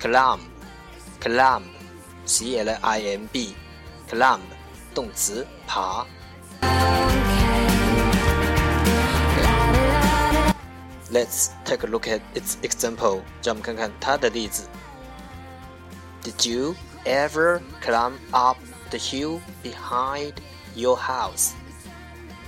[0.00, 0.40] climb,
[1.20, 1.62] climb,
[2.24, 3.54] c l i m b,
[4.10, 4.40] climb
[4.94, 6.06] 动词爬。
[11.10, 13.22] Let's take a look at its example.
[13.42, 14.68] 让我们看看它的例子。
[16.22, 18.58] Did you ever climb up
[18.90, 20.34] the hill behind
[20.74, 21.52] your house?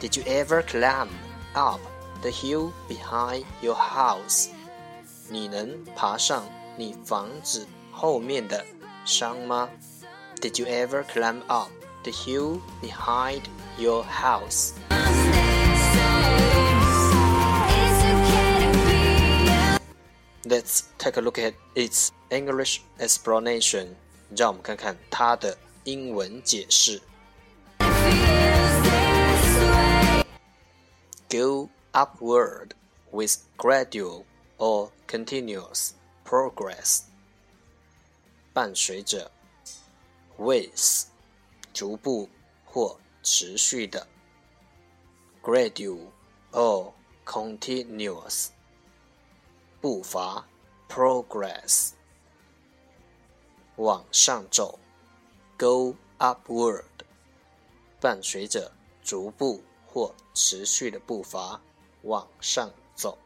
[0.00, 1.08] Did you ever climb
[1.54, 1.80] up
[2.22, 4.48] the hill behind your house?
[5.28, 6.44] 你能爬上
[6.78, 8.64] 你房子后面的
[9.04, 9.68] 山吗？
[10.40, 11.70] Did you ever climb up
[12.02, 13.42] the hill behind
[13.78, 14.72] your house?
[14.90, 15.24] It's
[18.04, 19.78] okay to be young.
[20.44, 23.96] Let's take a look at its English explanation.
[24.36, 27.00] 让我们看看它的英文解释。
[27.78, 30.24] Feels this way.
[31.30, 32.74] Go upward
[33.12, 34.24] with gradual
[34.58, 35.92] or continuous
[36.29, 37.01] progress.
[38.53, 39.31] 伴随着
[40.37, 41.07] with
[41.73, 42.29] 逐步
[42.63, 44.07] 或持续的
[45.41, 46.11] gradual
[46.51, 46.93] or
[47.25, 48.49] continuous
[49.81, 50.45] 步伐
[50.87, 51.93] progress
[53.77, 54.77] 往上走
[55.57, 56.83] go upward
[57.99, 61.59] 伴随着逐步或持续的步伐
[62.03, 63.17] 往上走。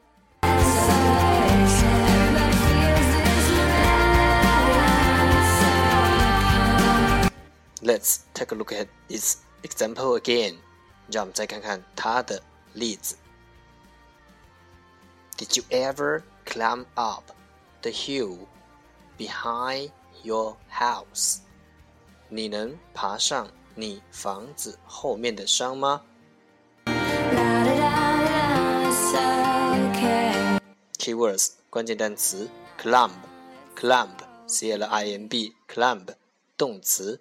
[7.83, 10.57] Let's take a look at its example again.
[11.11, 12.43] 让我们再看看它的
[12.75, 13.17] 例子。
[15.39, 17.31] Did you ever climb up
[17.83, 18.49] the hill
[19.17, 21.39] behind your house?
[22.29, 26.03] 你能爬上你房子后面的山吗
[26.85, 26.97] It's
[29.15, 30.59] okay.
[30.99, 33.13] Keywords 关键单词 climb
[33.77, 34.11] climb
[34.47, 36.07] c l i m b climb
[36.57, 37.21] 动词